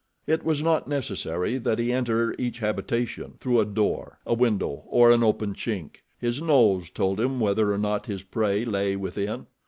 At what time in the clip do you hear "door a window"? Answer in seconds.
3.65-4.81